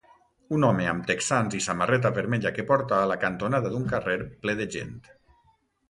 [0.57, 4.61] Un home amb texans i samarreta vermella que porta a la cantonada d'un carrer ple
[4.65, 5.01] de gent.